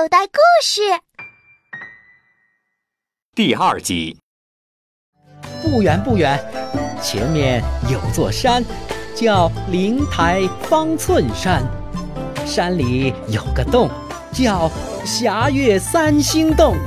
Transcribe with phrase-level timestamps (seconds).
[0.00, 0.80] 口袋故事
[3.34, 4.18] 第二集。
[5.62, 6.42] 不远不远，
[7.02, 8.64] 前面有座山，
[9.14, 11.62] 叫灵台方寸山。
[12.46, 13.90] 山里有个洞，
[14.32, 14.70] 叫
[15.04, 16.78] 霞月三星洞。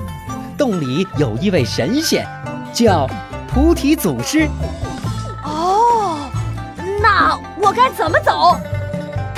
[0.58, 2.28] 洞里有一位神仙，
[2.74, 3.08] 叫
[3.48, 4.50] 菩提祖师。
[5.44, 6.32] 哦，
[7.00, 8.58] 那我该怎么走？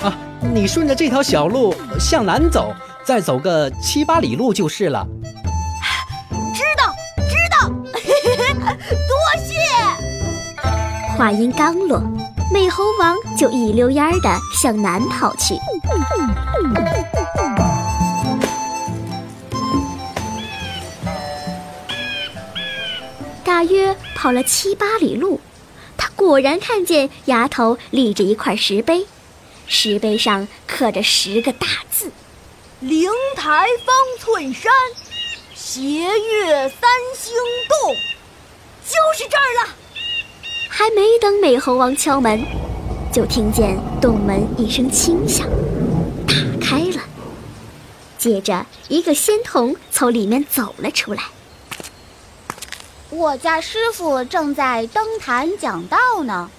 [0.02, 2.74] 啊，你顺着这条小路向南走，
[3.06, 5.08] 再走个七八里路就是了。
[6.56, 6.92] 知道，
[7.30, 7.70] 知道，
[8.90, 9.54] 多谢。
[11.16, 12.02] 话音刚落，
[12.52, 15.56] 美猴王就一溜烟儿的向南跑去。
[23.44, 25.40] 大约跑了七八里路，
[25.96, 29.06] 他果然看见崖头立着一块石碑，
[29.68, 32.12] 石碑上刻着十个大字
[32.82, 34.72] ：“灵台方寸山，
[35.56, 37.34] 斜月三星
[37.70, 37.96] 洞。”
[38.86, 39.76] 就是这儿了。
[40.70, 42.46] 还没等美猴王敲门，
[43.14, 45.48] 就听见洞门一声轻响，
[46.28, 47.02] 打开了。
[48.18, 51.24] 接着，一个仙童从里面走了出来。
[53.10, 56.52] 我家师傅正在登坛讲道呢，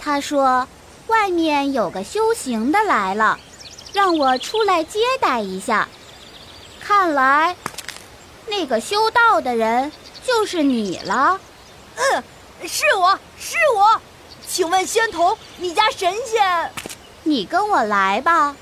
[0.00, 0.68] 他说
[1.08, 3.40] 外面有个修行的来了，
[3.92, 5.88] 让我出来接待一下。
[6.80, 7.56] 看来，
[8.46, 9.92] 那个修道的人
[10.26, 11.38] 就是你了。
[11.96, 12.22] 嗯，
[12.66, 14.00] 是我是我，
[14.46, 16.70] 请问仙童，你家神仙？
[17.24, 18.56] 你跟我来吧。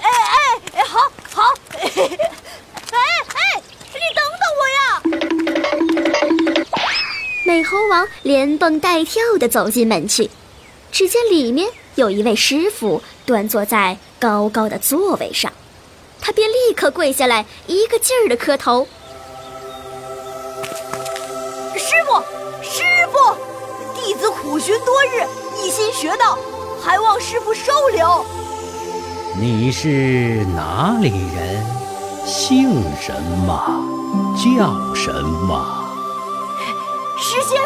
[0.00, 0.98] 哎哎哎，好
[1.32, 1.42] 好。
[1.74, 2.98] 哎
[3.34, 4.78] 哎，你等等我呀！
[7.44, 10.30] 美猴王连蹦带跳的走进门去，
[10.90, 15.52] 只见里面有一位师傅端坐在高高的座位上，
[16.20, 18.86] 他便立刻跪下来，一个劲儿地磕头。
[21.76, 22.20] 师傅，
[22.62, 23.34] 师傅，
[23.94, 25.24] 弟子苦寻多日，
[25.62, 26.38] 一心学道，
[26.82, 28.24] 还望师傅收留。
[29.36, 31.64] 你是哪里人？
[32.26, 33.12] 姓什
[33.46, 33.82] 么？
[34.36, 35.84] 叫什么？
[37.18, 37.60] 师仙，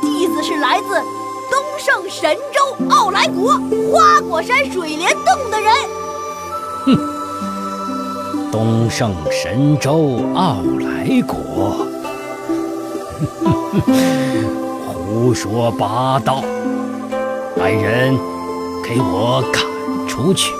[0.00, 1.02] 弟子是来自
[1.50, 3.52] 东胜神州傲来国
[3.92, 5.72] 花果山水帘洞的人。
[6.86, 11.86] 哼，东胜神州傲来国。
[14.94, 16.42] 胡说八道！
[17.56, 18.16] 来人，
[18.84, 19.62] 给我赶
[20.06, 20.54] 出去！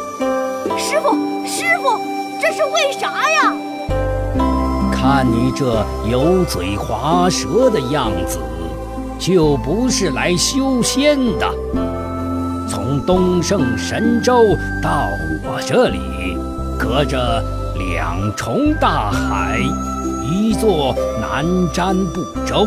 [0.76, 1.12] 师傅，
[1.47, 1.99] 师傅，
[2.41, 3.55] 这是为啥呀？
[4.93, 8.38] 看你这油嘴滑舌的样子，
[9.19, 11.49] 就不是来修仙的。
[12.69, 15.09] 从东胜神州到
[15.45, 16.37] 我这里，
[16.79, 17.43] 隔着
[17.77, 19.59] 两重大海。
[20.31, 22.67] 一座南瞻部洲，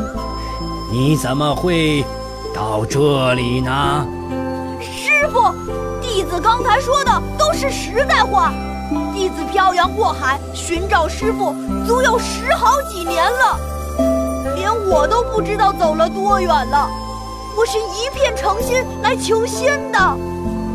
[0.92, 2.04] 你怎么会
[2.54, 4.06] 到这里呢？
[4.82, 5.54] 师傅，
[6.02, 8.52] 弟子刚才说的都是实在话。
[9.14, 11.54] 弟子漂洋过海寻找师傅，
[11.88, 13.58] 足有十好几年了，
[14.92, 16.90] 我都不知道走了多远了。
[17.58, 19.98] 我是一片诚心来求仙的，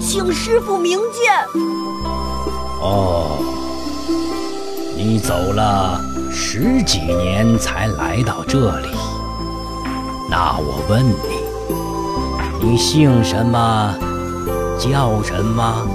[0.00, 1.34] 请师傅明鉴。
[2.80, 3.36] 哦，
[4.96, 6.00] 你走了。
[6.32, 8.88] 十几年才来到这里，
[10.30, 13.94] 那我问你，你姓什么？
[14.78, 15.86] 叫什么？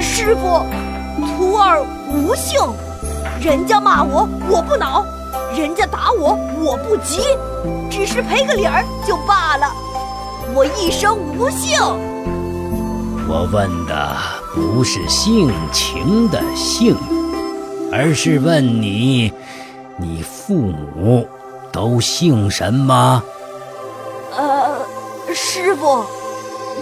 [0.00, 0.64] 师傅，
[1.26, 1.82] 徒儿
[2.12, 2.60] 无姓。
[3.40, 5.04] 人家骂我，我不恼；
[5.56, 7.20] 人家打我，我不急，
[7.90, 9.70] 只是赔个礼儿就罢了。
[10.54, 11.78] 我一生无姓。
[13.26, 14.16] 我问的
[14.54, 16.96] 不是性情的性，
[17.92, 19.32] 而是问你。
[19.96, 21.26] 你父母
[21.70, 23.22] 都姓什么？
[24.36, 24.76] 呃，
[25.32, 26.04] 师傅，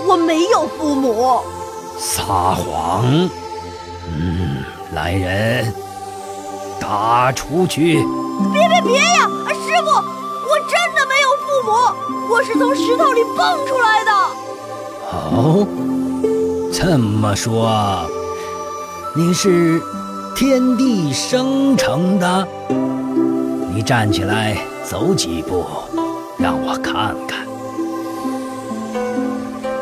[0.06, 1.41] 我没有父母。
[1.99, 3.05] 撒谎！
[4.09, 5.72] 嗯，来人，
[6.81, 8.02] 打出去！
[8.93, 9.29] 别别别呀！
[9.55, 9.89] 师傅，
[10.49, 11.71] 我真的没有父母，
[12.31, 14.11] 我是从石头里蹦出来的。
[15.11, 15.67] 哦，
[16.73, 18.06] 这么说，
[19.17, 19.81] 你是
[20.37, 22.47] 天地生成的？
[23.75, 25.65] 你站起来走几步，
[26.38, 27.47] 让我看看。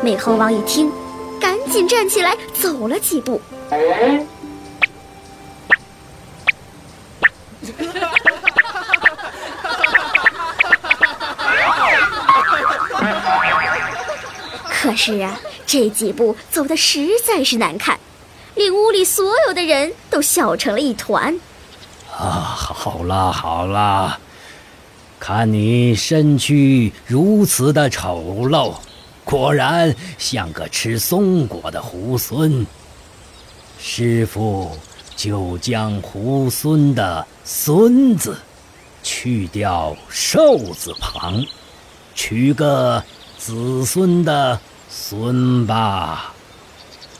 [0.01, 0.89] 美猴王一听，
[1.39, 3.41] 赶紧站起来走了几步。
[14.95, 17.99] 是啊，这几步走的实在是难看，
[18.55, 21.39] 令屋里所有的人都笑成了一团。
[22.11, 24.19] 啊，好啦好啦，
[25.19, 28.75] 看你身躯如此的丑陋，
[29.23, 32.65] 果然像个吃松果的猢狲。
[33.79, 34.77] 师傅
[35.15, 38.37] 就将猢狲的“孙”字
[39.01, 41.43] 去掉寿字旁，
[42.13, 43.03] 取个
[43.39, 44.59] 子孙的
[44.91, 46.33] “孙”吧。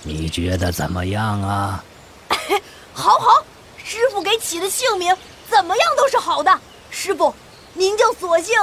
[0.04, 1.84] 你觉得怎么样啊？
[2.94, 3.44] 好好，
[3.78, 5.16] 师傅给起的姓名
[5.50, 6.60] 怎么样都是好的。
[6.90, 7.34] 师傅，
[7.74, 8.54] 您就索性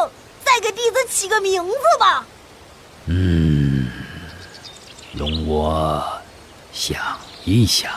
[0.45, 2.27] 再给弟子起个名字吧。
[3.07, 3.89] 嗯，
[5.15, 6.05] 容我
[6.73, 7.91] 想一想。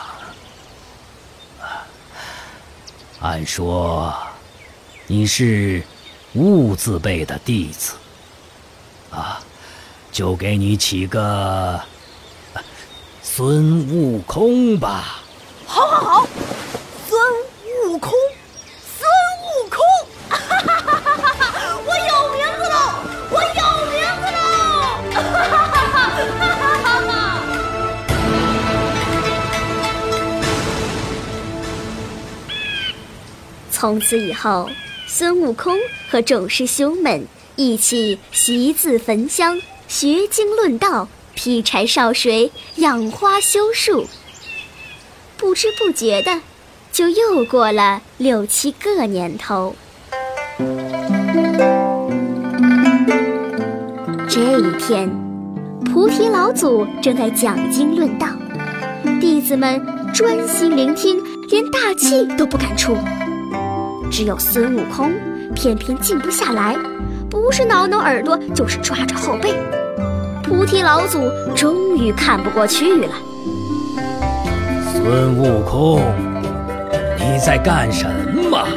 [3.20, 4.12] 按说
[5.06, 5.84] 你是
[6.34, 7.94] 悟字辈的弟子，
[9.12, 9.40] 啊，
[10.12, 11.80] 就给你起个。
[13.24, 15.22] 孙悟空吧，
[15.66, 16.28] 好，好，好，
[17.08, 17.22] 孙
[17.86, 18.12] 悟空，
[19.00, 19.10] 孙
[19.48, 19.80] 悟空，
[20.30, 21.46] 哈哈哈哈哈！
[21.86, 22.76] 我有名字喽，
[23.32, 24.44] 我有名字喽，
[25.14, 25.64] 哈哈哈
[26.84, 27.10] 哈哈！
[33.72, 34.70] 从此以后，
[35.08, 35.78] 孙悟空
[36.10, 37.26] 和众师兄们
[37.56, 39.58] 一起习字焚香，
[39.92, 41.10] 学经论道。
[41.34, 44.06] 劈柴烧水，养花修树。
[45.38, 46.40] 不知不觉的，
[46.94, 49.76] 就又过了六七个年头。
[54.30, 55.10] 这一天，
[55.84, 58.28] 菩提老祖正在讲经论道，
[59.20, 62.96] 弟子们专心聆听，连大气都不敢出。
[64.10, 65.12] 只有孙悟空
[65.54, 66.78] 偏偏静不下来，
[67.30, 69.54] 不是挠挠耳朵，就是抓着后背。
[70.52, 73.14] 菩提老祖终于看不过去了。
[74.94, 76.02] 孙悟空，
[77.18, 78.06] 你在干什
[78.52, 78.68] 么？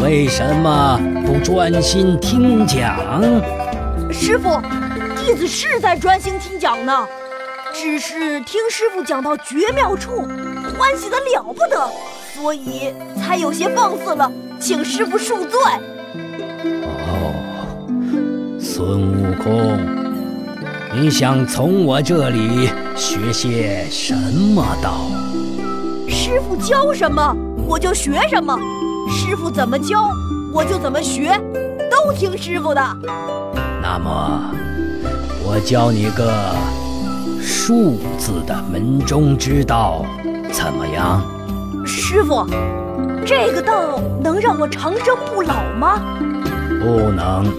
[0.00, 3.22] 为什么不专心听讲？
[4.12, 4.60] 师傅，
[5.16, 7.08] 弟子是在专心听讲呢，
[7.72, 10.28] 只是听师傅讲到绝妙处，
[10.78, 11.90] 欢喜的了不得，
[12.34, 15.58] 所以才有些放肆了，请师傅恕罪。
[17.08, 17.32] 哦，
[18.60, 20.03] 孙悟空。
[20.96, 25.00] 你想从我这里学些什么道？
[26.08, 27.36] 师傅教什么，
[27.66, 28.56] 我就学什么；
[29.10, 30.08] 师傅怎么教，
[30.52, 31.36] 我就怎么学，
[31.90, 32.80] 都听师傅的。
[33.82, 34.54] 那么，
[35.44, 36.32] 我教你个
[37.42, 40.06] 数字的门中之道，
[40.52, 41.20] 怎么样？
[41.84, 42.46] 师傅，
[43.26, 46.00] 这个道能让我长生不老吗？
[46.80, 47.52] 不能。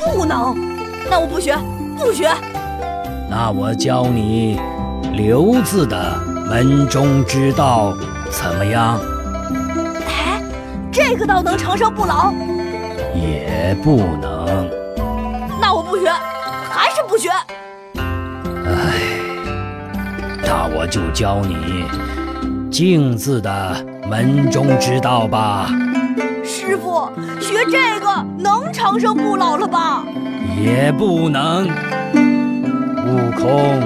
[0.00, 0.56] 不能？
[1.10, 1.54] 那我不学。
[1.96, 2.28] 不学，
[3.28, 4.60] 那我教你
[5.12, 7.94] 留字的门中之道，
[8.30, 9.00] 怎么样？
[10.06, 10.40] 哎，
[10.92, 12.32] 这个倒能长生不老？
[13.14, 14.68] 也不能。
[15.60, 16.10] 那我不学，
[16.70, 17.30] 还是不学。
[17.96, 18.02] 哎，
[20.42, 21.86] 那我就教你
[22.70, 25.68] 静字的门中之道吧。
[26.44, 27.10] 师傅，
[27.40, 30.04] 学这个能长生不老了吧？
[30.56, 31.66] 也不能。
[33.06, 33.80] 悟空，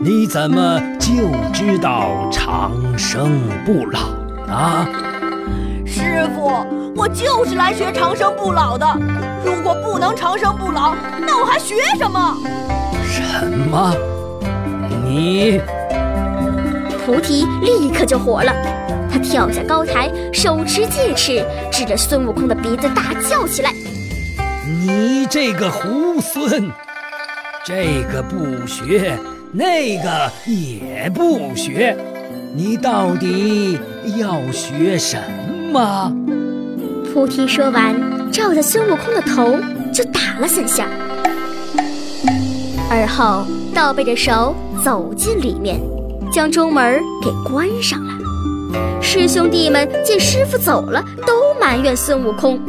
[0.00, 4.00] 你怎么就知道长生不老
[4.46, 4.86] 呢？
[5.86, 8.86] 师傅，我就是来学长生不老的。
[9.44, 12.36] 如果不能长生不老，那我还学什么？
[13.04, 13.94] 什么？
[15.06, 15.60] 你？
[17.06, 18.52] 菩提立刻就火了，
[19.10, 23.70] 他跳下高台，手持戒尺，指着孙悟空的鼻子大叫起来。
[24.86, 26.70] 你这个猢狲，
[27.64, 29.18] 这个不学，
[29.50, 31.96] 那个也不学，
[32.54, 33.78] 你到底
[34.18, 35.18] 要学什
[35.72, 36.14] 么？
[37.10, 37.96] 菩提说完，
[38.30, 39.58] 照着孙悟空的头
[39.90, 40.86] 就打了三下，
[42.90, 45.80] 而后倒背着手走进里面，
[46.30, 48.12] 将中门给关上了。
[49.00, 52.60] 师兄弟们见师傅走了，都埋怨孙悟空。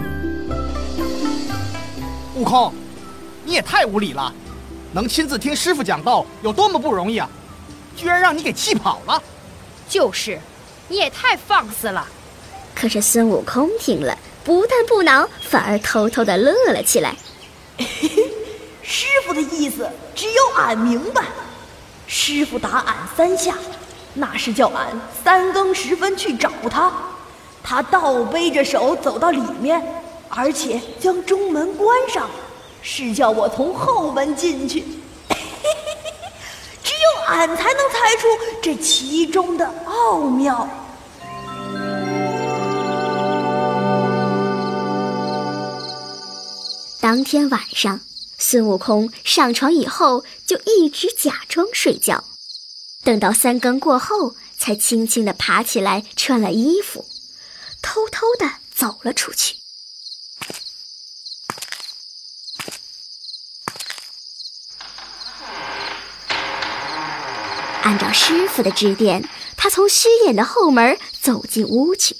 [2.35, 2.73] 悟空，
[3.45, 4.33] 你也太无理了！
[4.91, 7.29] 能亲自听师傅讲道有多么不容易啊，
[7.95, 9.21] 居然让你给气跑了！
[9.87, 10.37] 就是，
[10.89, 12.05] 你也太放肆了！
[12.75, 17.15] 可是孙悟空听了，不但不恼，反而偷偷的乐了起来。
[18.83, 21.23] 师傅的意思只有俺明白。
[22.07, 23.55] 师傅打俺三下，
[24.13, 24.87] 那是叫俺
[25.23, 26.91] 三更时分去找他。
[27.63, 29.81] 他倒背着手走到里面。
[30.35, 32.29] 而且将中门关上，
[32.81, 34.81] 是叫我从后门进去。
[36.83, 38.27] 只有俺才能猜出
[38.61, 40.67] 这其中的奥妙。
[47.01, 48.01] 当天晚上，
[48.37, 52.23] 孙悟空上床以后就一直假装睡觉，
[53.03, 57.05] 等到三更过后，才轻轻地爬起来，穿了衣服，
[57.81, 59.55] 偷偷地走了出去。
[67.85, 72.17] 按照师傅的指点，他从虚掩的后门走进屋去。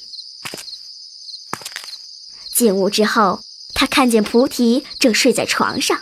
[2.53, 3.41] 进屋之后，
[3.73, 6.01] 他看见菩提正睡在床上，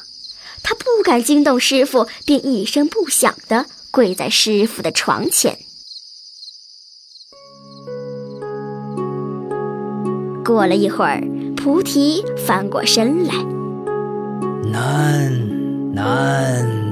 [0.62, 5.58] 他不敢惊动师傅，便一声不响地跪在师傅的床前。
[10.43, 11.24] 过了一会儿，
[11.55, 13.34] 菩提翻过身来，
[14.65, 16.82] 难难难，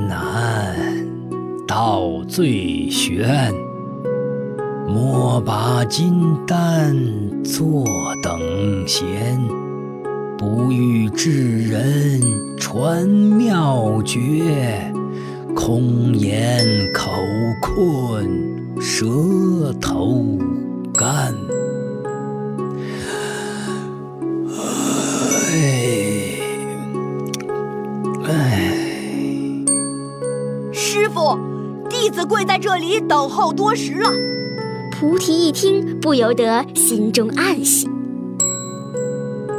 [1.73, 3.49] 道最玄。
[4.89, 6.93] 莫把金丹
[7.45, 7.85] 坐
[8.21, 9.39] 等闲，
[10.37, 12.19] 不欲智人
[12.57, 14.93] 传妙诀，
[15.55, 17.09] 空言口
[17.61, 18.27] 困，
[18.81, 19.05] 舌
[19.79, 20.37] 头
[20.93, 21.33] 干。
[32.01, 34.09] 弟子跪在这里等候多时了。
[34.91, 37.87] 菩提一听，不由得心中暗喜。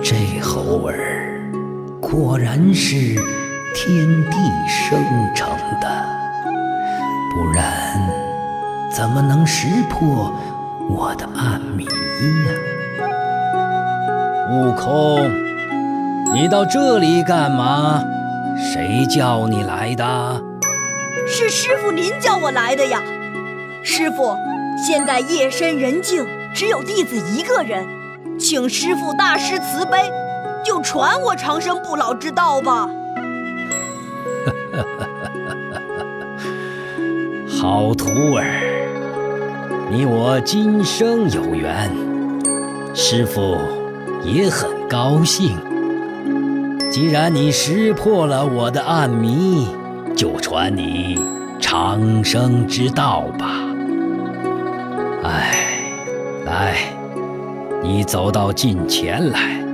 [0.02, 1.40] 这猴儿
[2.00, 3.14] 果然是
[3.72, 3.94] 天
[4.28, 4.98] 地生
[5.36, 5.48] 成
[5.80, 6.04] 的，
[7.32, 7.96] 不然
[8.90, 10.32] 怎么能识破
[10.90, 12.50] 我的暗谜呀？
[14.50, 15.30] 悟空，
[16.34, 18.02] 你到这里干嘛？
[18.56, 20.41] 谁叫你来的？
[21.32, 23.02] 是师傅您叫我来的呀，
[23.82, 24.36] 师傅。
[24.86, 27.82] 现在夜深人静，只有弟子一个人，
[28.38, 30.10] 请师傅大师慈悲，
[30.62, 32.86] 就传我长生不老之道吧。
[37.48, 38.44] 好徒儿，
[39.90, 41.90] 你我今生有缘，
[42.94, 43.56] 师傅
[44.22, 45.56] 也很高兴。
[46.90, 49.66] 既然你识破了我的暗谜，
[50.14, 51.18] 就传你
[51.60, 53.46] 长生之道吧。
[55.24, 55.84] 哎，
[56.44, 56.76] 来，
[57.82, 59.64] 你走到近前来，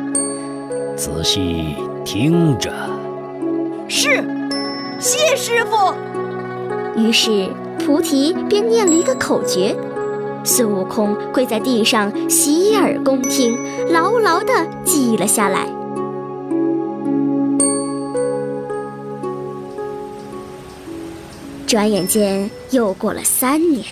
[0.97, 2.73] 仔细听着。
[3.89, 4.23] 是，
[4.99, 5.95] 谢师傅。
[6.97, 9.75] 于是菩提便念了一个口诀，
[10.45, 13.57] 孙悟空跪在地上洗耳恭听，
[13.91, 14.53] 牢牢地
[14.85, 15.67] 记了下来。
[21.69, 23.85] 转眼间又过了三年。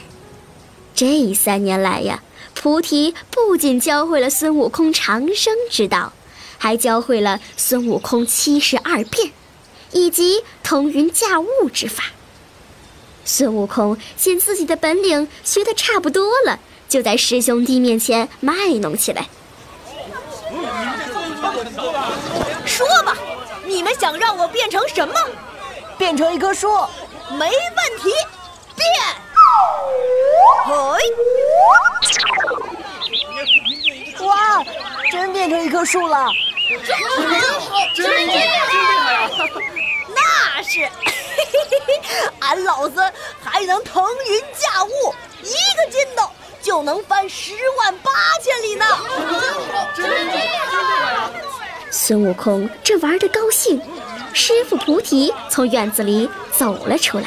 [0.95, 2.23] 这三年来呀，
[2.55, 6.15] 菩提不仅教会了孙悟空长生之道，
[6.57, 9.31] 还教会了孙悟空七十二变，
[9.93, 12.05] 以及腾云驾雾之法。
[13.27, 19.29] 孙悟空见自己的本领学得差不多了，就在师兄弟面前卖弄起来。
[22.65, 23.15] 说吧，
[23.67, 25.15] 你们想让我变成什么？
[25.99, 26.69] 变成一棵树，
[27.31, 28.13] 没问题，
[28.75, 28.87] 变。
[30.65, 30.71] 嘿！
[34.25, 34.65] 哇，
[35.11, 36.29] 真变成一棵树了！
[36.85, 36.97] 真
[37.61, 39.31] 好，真厉害！
[40.15, 40.89] 那是，
[42.41, 46.29] 俺老孙还能腾云驾雾，一个筋斗
[46.61, 48.11] 就能翻十万八
[48.43, 48.85] 千里呢！
[49.17, 49.41] 真
[49.73, 51.31] 好，真厉害！
[51.91, 53.81] 孙悟空这玩的高兴，
[54.39, 57.27] 师傅菩提从院子里走了出来。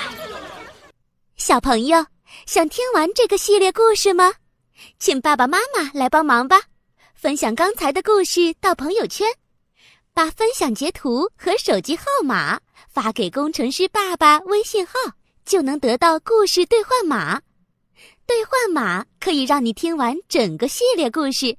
[1.38, 2.06] 小朋友。
[2.46, 4.32] 想听完这个系列故事吗？
[5.00, 6.62] 请爸爸妈妈来帮忙吧，
[7.16, 9.28] 分享刚才的故事到朋友圈，
[10.14, 14.94] 把分享截图和手机号码发给工程师爸爸微信号，
[15.44, 17.42] 就能得到故事兑换码。
[18.28, 21.58] 兑换码可以让你听完整个系列故事。